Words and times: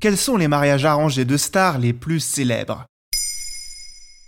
Quels 0.00 0.18
sont 0.18 0.36
les 0.36 0.48
mariages 0.48 0.84
arrangés 0.84 1.24
de 1.24 1.36
stars 1.36 1.78
les 1.78 1.92
plus 1.92 2.20
célèbres? 2.20 2.84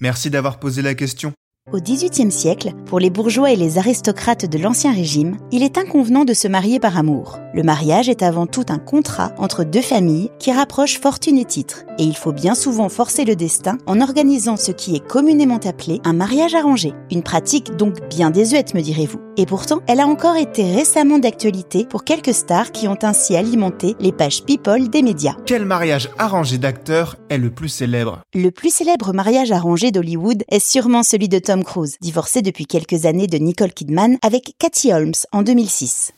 Merci 0.00 0.30
d'avoir 0.30 0.58
posé 0.58 0.82
la 0.82 0.94
question. 0.94 1.32
Au 1.70 1.78
XVIIIe 1.78 2.32
siècle, 2.32 2.72
pour 2.86 2.98
les 2.98 3.08
bourgeois 3.08 3.52
et 3.52 3.56
les 3.56 3.78
aristocrates 3.78 4.46
de 4.46 4.58
l'Ancien 4.58 4.92
Régime, 4.92 5.36
il 5.52 5.62
est 5.62 5.78
inconvenant 5.78 6.24
de 6.24 6.34
se 6.34 6.48
marier 6.48 6.80
par 6.80 6.98
amour. 6.98 7.38
Le 7.54 7.62
mariage 7.62 8.08
est 8.08 8.24
avant 8.24 8.48
tout 8.48 8.66
un 8.68 8.78
contrat 8.78 9.32
entre 9.38 9.62
deux 9.62 9.80
familles 9.80 10.30
qui 10.40 10.50
rapprochent 10.50 10.98
fortune 10.98 11.38
et 11.38 11.44
titre, 11.44 11.84
et 12.00 12.02
il 12.02 12.16
faut 12.16 12.32
bien 12.32 12.56
souvent 12.56 12.88
forcer 12.88 13.24
le 13.24 13.36
destin 13.36 13.78
en 13.86 14.00
organisant 14.00 14.56
ce 14.56 14.72
qui 14.72 14.96
est 14.96 15.06
communément 15.06 15.60
appelé 15.64 16.00
un 16.04 16.14
mariage 16.14 16.56
arrangé. 16.56 16.94
Une 17.12 17.22
pratique 17.22 17.76
donc 17.76 18.08
bien 18.08 18.30
désuète, 18.30 18.74
me 18.74 18.80
direz-vous. 18.80 19.20
Et 19.38 19.46
pourtant, 19.46 19.80
elle 19.86 20.00
a 20.00 20.06
encore 20.06 20.36
été 20.36 20.74
récemment 20.74 21.18
d'actualité 21.18 21.86
pour 21.86 22.04
quelques 22.04 22.34
stars 22.34 22.70
qui 22.70 22.86
ont 22.86 22.98
ainsi 23.02 23.34
alimenté 23.34 23.96
les 23.98 24.12
pages 24.12 24.44
people 24.44 24.90
des 24.90 25.02
médias. 25.02 25.36
Quel 25.46 25.64
mariage 25.64 26.10
arrangé 26.18 26.58
d'acteurs 26.58 27.16
est 27.30 27.38
le 27.38 27.50
plus 27.50 27.70
célèbre? 27.70 28.20
Le 28.34 28.50
plus 28.50 28.74
célèbre 28.74 29.14
mariage 29.14 29.50
arrangé 29.50 29.90
d'Hollywood 29.90 30.44
est 30.48 30.64
sûrement 30.64 31.02
celui 31.02 31.30
de 31.30 31.38
Tom 31.38 31.64
Cruise, 31.64 31.96
divorcé 32.02 32.42
depuis 32.42 32.66
quelques 32.66 33.06
années 33.06 33.26
de 33.26 33.38
Nicole 33.38 33.72
Kidman 33.72 34.18
avec 34.22 34.54
Cathy 34.58 34.92
Holmes 34.92 35.12
en 35.32 35.42
2006. 35.42 36.12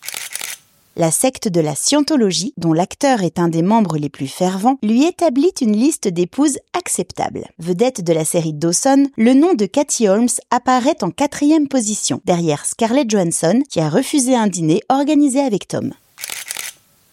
La 0.97 1.11
secte 1.11 1.49
de 1.49 1.61
la 1.61 1.75
Scientologie, 1.75 2.55
dont 2.57 2.73
l'acteur 2.73 3.25
est 3.25 3.41
un 3.41 3.49
des 3.49 3.63
membres 3.63 3.99
les 3.99 4.09
plus 4.09 4.29
fervents, 4.29 4.79
lui 4.81 5.05
établit 5.05 5.53
une 5.61 5.77
liste 5.77 6.07
d'épouses 6.07 6.59
acceptables. 6.73 7.47
Vedette 7.59 8.05
de 8.05 8.13
la 8.13 8.25
série 8.25 8.53
Dawson, 8.53 9.09
le 9.17 9.35
nom 9.35 9.55
de 9.55 9.67
Cathy 9.67 10.07
Holmes 10.07 10.29
apparaît 10.53 11.03
en 11.03 11.11
quatrième 11.11 11.67
position, 11.67 12.21
derrière 12.25 12.65
Scarlett 12.65 13.11
Johansson, 13.11 13.63
qui 13.69 13.81
a 13.81 13.89
refusé 13.89 14.37
un 14.37 14.47
dîner 14.47 14.83
organisé 14.89 15.41
avec 15.41 15.67
Tom. 15.67 15.95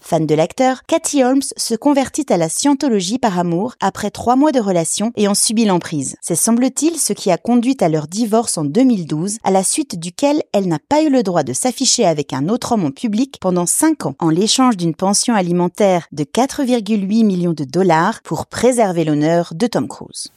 Fan 0.02 0.26
de 0.26 0.34
l'acteur, 0.34 0.82
Cathy 0.86 1.22
Holmes 1.22 1.42
se 1.56 1.74
convertit 1.74 2.26
à 2.28 2.36
la 2.36 2.48
scientologie 2.48 3.18
par 3.18 3.38
amour 3.38 3.74
après 3.80 4.10
trois 4.10 4.34
mois 4.34 4.50
de 4.50 4.60
relation 4.60 5.12
et 5.16 5.28
en 5.28 5.34
subit 5.34 5.64
l'emprise. 5.64 6.16
C'est 6.20 6.34
semble-t-il 6.34 6.98
ce 6.98 7.12
qui 7.12 7.30
a 7.30 7.38
conduit 7.38 7.76
à 7.80 7.88
leur 7.88 8.08
divorce 8.08 8.58
en 8.58 8.64
2012, 8.64 9.38
à 9.44 9.50
la 9.52 9.62
suite 9.62 9.98
duquel 9.98 10.42
elle 10.52 10.66
n'a 10.66 10.80
pas 10.88 11.02
eu 11.02 11.08
le 11.08 11.22
droit 11.22 11.44
de 11.44 11.52
s'afficher 11.52 12.04
avec 12.04 12.32
un 12.32 12.48
autre 12.48 12.72
homme 12.72 12.84
en 12.84 12.90
public 12.90 13.38
pendant 13.40 13.66
cinq 13.66 14.04
ans, 14.04 14.16
en 14.18 14.28
l'échange 14.28 14.76
d'une 14.76 14.94
pension 14.94 15.34
alimentaire 15.34 16.08
de 16.10 16.24
4,8 16.24 17.24
millions 17.24 17.54
de 17.54 17.64
dollars 17.64 18.20
pour 18.22 18.46
préserver 18.46 19.04
l'honneur 19.04 19.52
de 19.54 19.66
Tom 19.68 19.86
Cruise. 19.86 20.32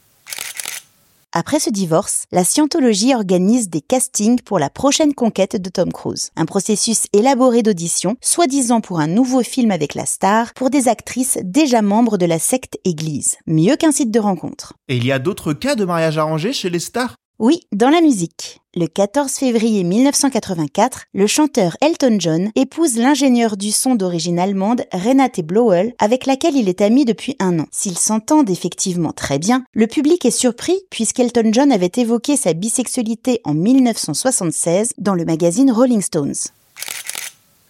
Après 1.38 1.60
ce 1.60 1.68
divorce, 1.68 2.24
la 2.32 2.44
Scientologie 2.44 3.14
organise 3.14 3.68
des 3.68 3.82
castings 3.82 4.40
pour 4.40 4.58
la 4.58 4.70
prochaine 4.70 5.12
conquête 5.12 5.60
de 5.60 5.68
Tom 5.68 5.92
Cruise. 5.92 6.30
Un 6.34 6.46
processus 6.46 7.08
élaboré 7.12 7.62
d'audition, 7.62 8.16
soi-disant 8.22 8.80
pour 8.80 9.00
un 9.00 9.06
nouveau 9.06 9.42
film 9.42 9.70
avec 9.70 9.94
la 9.94 10.06
star, 10.06 10.54
pour 10.54 10.70
des 10.70 10.88
actrices 10.88 11.36
déjà 11.44 11.82
membres 11.82 12.16
de 12.16 12.24
la 12.24 12.38
secte 12.38 12.78
Église. 12.86 13.36
Mieux 13.46 13.76
qu'un 13.76 13.92
site 13.92 14.10
de 14.10 14.18
rencontre. 14.18 14.72
Et 14.88 14.96
il 14.96 15.04
y 15.04 15.12
a 15.12 15.18
d'autres 15.18 15.52
cas 15.52 15.74
de 15.74 15.84
mariage 15.84 16.16
arrangé 16.16 16.54
chez 16.54 16.70
les 16.70 16.78
stars? 16.78 17.16
Oui, 17.38 17.60
dans 17.70 17.90
la 17.90 18.00
musique. 18.00 18.62
Le 18.74 18.86
14 18.86 19.30
février 19.30 19.84
1984, 19.84 21.04
le 21.12 21.26
chanteur 21.26 21.76
Elton 21.82 22.16
John 22.18 22.50
épouse 22.54 22.96
l'ingénieur 22.96 23.58
du 23.58 23.72
son 23.72 23.94
d'origine 23.94 24.38
allemande 24.38 24.84
Renate 24.90 25.42
Blowell, 25.42 25.92
avec 25.98 26.24
laquelle 26.24 26.56
il 26.56 26.70
est 26.70 26.80
ami 26.80 27.04
depuis 27.04 27.36
un 27.38 27.58
an. 27.58 27.66
S'ils 27.70 27.98
s'entendent 27.98 28.48
effectivement 28.48 29.12
très 29.12 29.38
bien, 29.38 29.64
le 29.74 29.86
public 29.86 30.24
est 30.24 30.30
surpris 30.30 30.80
puisqu'Elton 30.88 31.50
John 31.52 31.72
avait 31.72 31.92
évoqué 31.96 32.36
sa 32.36 32.54
bisexualité 32.54 33.42
en 33.44 33.52
1976 33.52 34.94
dans 34.96 35.14
le 35.14 35.26
magazine 35.26 35.70
Rolling 35.70 36.00
Stones. 36.00 36.32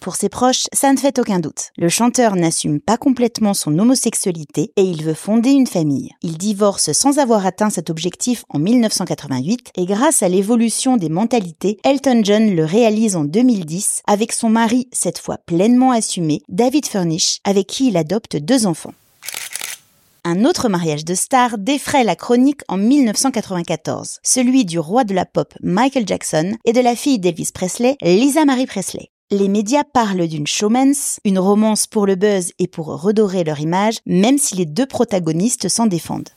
Pour 0.07 0.15
ses 0.15 0.29
proches, 0.29 0.69
ça 0.73 0.93
ne 0.93 0.99
fait 0.99 1.19
aucun 1.19 1.41
doute. 1.41 1.73
Le 1.77 1.89
chanteur 1.89 2.37
n'assume 2.37 2.79
pas 2.79 2.97
complètement 2.97 3.55
son 3.55 3.77
homosexualité 3.77 4.71
et 4.77 4.83
il 4.83 5.03
veut 5.03 5.15
fonder 5.15 5.51
une 5.51 5.67
famille. 5.67 6.13
Il 6.23 6.39
divorce 6.39 6.93
sans 6.93 7.19
avoir 7.19 7.45
atteint 7.45 7.71
cet 7.71 7.91
objectif 7.91 8.45
en 8.49 8.61
1988 8.61 9.73
et 9.75 9.85
grâce 9.85 10.23
à 10.23 10.29
l'évolution 10.29 10.97
des 10.97 11.09
mentalités, 11.09 11.79
Elton 11.83 12.21
John 12.23 12.55
le 12.55 12.65
réalise 12.65 13.17
en 13.17 13.25
2010 13.25 14.03
avec 14.07 14.31
son 14.31 14.49
mari, 14.49 14.87
cette 14.93 15.19
fois 15.19 15.39
pleinement 15.39 15.91
assumé, 15.91 16.41
David 16.49 16.87
Furnish, 16.87 17.41
avec 17.43 17.67
qui 17.67 17.89
il 17.89 17.97
adopte 17.97 18.37
deux 18.37 18.69
enfants. 18.69 18.95
Un 20.23 20.45
autre 20.45 20.69
mariage 20.69 21.05
de 21.05 21.17
stars 21.17 21.59
défraie 21.59 22.05
la 22.05 22.15
chronique 22.15 22.61
en 22.69 22.77
1994, 22.77 24.21
celui 24.23 24.65
du 24.65 24.79
roi 24.79 25.03
de 25.03 25.15
la 25.15 25.25
pop 25.25 25.53
Michael 25.65 26.07
Jackson 26.07 26.53
et 26.65 26.73
de 26.73 26.81
la 26.81 26.95
fille 26.95 27.19
d'Elvis 27.19 27.51
Presley, 27.53 27.97
Lisa 28.03 28.45
Marie 28.45 28.67
Presley. 28.67 29.11
Les 29.33 29.49
médias 29.49 29.83
parlent 29.83 30.29
d'une 30.29 30.47
showmance, 30.47 31.19
une 31.25 31.41
romance 31.41 31.89
pour 31.89 32.07
le 32.07 32.15
buzz 32.15 32.53
et 32.61 32.69
pour 32.69 32.87
redorer 33.03 33.43
leur 33.43 33.59
image, 33.59 33.99
même 34.07 34.39
si 34.39 34.55
les 34.55 34.67
deux 34.67 34.87
protagonistes 34.87 35.69
s'en 35.69 35.87
défendent. 35.87 36.29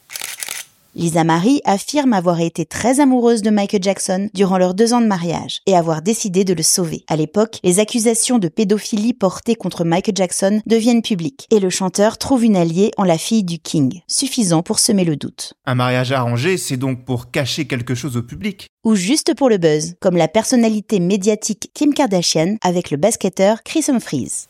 Lisa 0.95 1.23
Marie 1.23 1.61
affirme 1.66 2.13
avoir 2.13 2.41
été 2.41 2.66
très 2.66 3.00
amoureuse 3.00 3.44
de 3.44 3.51
Michael 3.51 3.83
Jackson 3.83 4.29
durant 4.33 4.57
leurs 4.57 4.73
deux 4.73 4.94
ans 4.94 5.01
de 5.01 5.05
mariage 5.05 5.59
et 5.67 5.75
avoir 5.75 6.01
décidé 6.01 6.44
de 6.44 6.55
le 6.55 6.63
sauver. 6.63 7.03
À 7.07 7.16
l'époque, 7.16 7.59
les 7.63 7.79
accusations 7.79 8.39
de 8.39 8.47
pédophilie 8.47 9.13
portées 9.13 9.55
contre 9.55 9.83
Michael 9.83 10.16
Jackson 10.16 10.61
deviennent 10.66 11.03
publiques 11.03 11.45
et 11.51 11.59
le 11.59 11.69
chanteur 11.69 12.17
trouve 12.17 12.44
une 12.44 12.55
alliée 12.55 12.91
en 12.97 13.03
la 13.03 13.19
fille 13.19 13.44
du 13.44 13.59
King, 13.59 14.01
suffisant 14.07 14.63
pour 14.63 14.79
semer 14.79 15.05
le 15.05 15.16
doute. 15.16 15.53
Un 15.67 15.75
mariage 15.75 16.11
arrangé, 16.11 16.57
c'est 16.57 16.77
donc 16.77 17.06
pour 17.06 17.29
cacher 17.29 17.66
quelque 17.66 17.94
chose 17.94 18.17
au 18.17 18.23
public 18.23 18.67
Ou 18.83 18.95
juste 18.95 19.35
pour 19.35 19.50
le 19.50 19.57
buzz, 19.57 19.94
comme 20.01 20.17
la 20.17 20.27
personnalité 20.27 21.00
médiatique 21.00 21.69
Kim 21.75 21.94
Kardashian 21.94 22.57
avec 22.61 22.89
le 22.89 22.97
basketteur 22.97 23.61
Chris 23.63 23.85
Humphries 23.89 24.47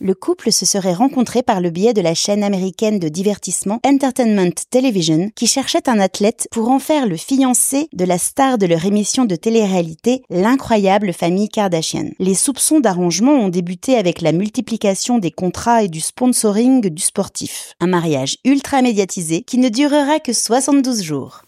le 0.00 0.14
couple 0.14 0.50
se 0.50 0.64
serait 0.64 0.94
rencontré 0.94 1.42
par 1.42 1.60
le 1.60 1.70
biais 1.70 1.92
de 1.92 2.00
la 2.00 2.14
chaîne 2.14 2.42
américaine 2.42 2.98
de 2.98 3.08
divertissement 3.08 3.78
Entertainment 3.86 4.50
Television 4.70 5.30
qui 5.36 5.46
cherchait 5.46 5.88
un 5.88 6.00
athlète 6.00 6.48
pour 6.50 6.70
en 6.70 6.78
faire 6.78 7.06
le 7.06 7.16
fiancé 7.16 7.88
de 7.92 8.04
la 8.04 8.18
star 8.18 8.58
de 8.58 8.66
leur 8.66 8.84
émission 8.86 9.26
de 9.26 9.36
télé-réalité, 9.36 10.22
l'incroyable 10.30 11.12
famille 11.12 11.48
Kardashian. 11.48 12.10
Les 12.18 12.34
soupçons 12.34 12.80
d'arrangement 12.80 13.34
ont 13.34 13.48
débuté 13.48 13.96
avec 13.96 14.22
la 14.22 14.32
multiplication 14.32 15.18
des 15.18 15.30
contrats 15.30 15.84
et 15.84 15.88
du 15.88 16.00
sponsoring 16.00 16.88
du 16.88 17.02
sportif. 17.02 17.74
Un 17.80 17.86
mariage 17.86 18.38
ultra 18.44 18.82
médiatisé 18.82 19.42
qui 19.42 19.58
ne 19.58 19.68
durera 19.68 20.18
que 20.18 20.32
72 20.32 21.02
jours. 21.02 21.42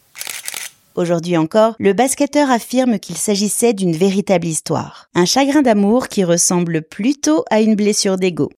Aujourd'hui 0.96 1.36
encore, 1.36 1.74
le 1.78 1.92
basketteur 1.92 2.50
affirme 2.50 2.98
qu'il 2.98 3.16
s'agissait 3.16 3.72
d'une 3.72 3.96
véritable 3.96 4.46
histoire. 4.46 5.08
Un 5.14 5.24
chagrin 5.24 5.62
d'amour 5.62 6.08
qui 6.08 6.24
ressemble 6.24 6.82
plutôt 6.82 7.44
à 7.50 7.60
une 7.60 7.74
blessure 7.74 8.16
d'ego. 8.16 8.50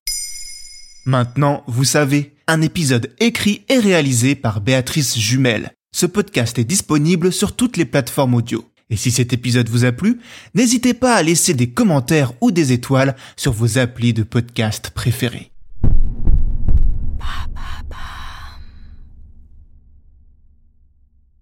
Maintenant, 1.05 1.63
vous 1.67 1.83
savez, 1.83 2.33
un 2.47 2.61
épisode 2.61 3.13
écrit 3.19 3.63
et 3.69 3.79
réalisé 3.79 4.35
par 4.35 4.61
Béatrice 4.61 5.17
Jumel. 5.17 5.71
Ce 5.95 6.05
podcast 6.05 6.59
est 6.59 6.63
disponible 6.63 7.31
sur 7.31 7.55
toutes 7.55 7.77
les 7.77 7.85
plateformes 7.85 8.35
audio. 8.35 8.65
Et 8.89 8.97
si 8.97 9.11
cet 9.11 9.33
épisode 9.33 9.69
vous 9.69 9.85
a 9.85 9.91
plu, 9.91 10.19
n'hésitez 10.53 10.93
pas 10.93 11.15
à 11.15 11.23
laisser 11.23 11.53
des 11.53 11.69
commentaires 11.69 12.33
ou 12.41 12.51
des 12.51 12.71
étoiles 12.71 13.15
sur 13.35 13.51
vos 13.51 13.77
applis 13.77 14.13
de 14.13 14.23
podcast 14.23 14.91
préférés. 14.91 15.51